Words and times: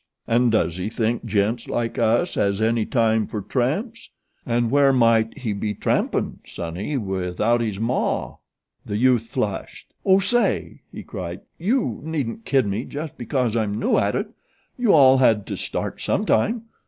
An' 0.25 0.49
does 0.49 0.77
he 0.77 0.89
think 0.89 1.25
gents 1.25 1.69
like 1.69 1.99
us 1.99 2.33
has 2.33 2.59
any 2.59 2.87
time 2.87 3.27
for 3.27 3.39
tramps? 3.39 4.09
An' 4.47 4.71
where 4.71 4.91
might 4.91 5.37
he 5.37 5.53
be 5.53 5.75
trampin', 5.75 6.39
sonny, 6.43 6.97
without 6.97 7.61
his 7.61 7.79
maw?" 7.79 8.37
The 8.83 8.97
youth 8.97 9.27
flushed. 9.27 9.93
"Oh 10.03 10.17
say!" 10.17 10.81
he 10.91 11.03
cried; 11.03 11.41
"you 11.59 12.01
needn't 12.03 12.45
kid 12.45 12.65
me 12.65 12.83
just 12.85 13.15
because 13.15 13.55
I'm 13.55 13.79
new 13.79 13.95
at 13.99 14.15
it. 14.15 14.29
You 14.75 14.91
all 14.91 15.17
had 15.17 15.45
to 15.45 15.55
start 15.55 16.01
sometime. 16.01 16.63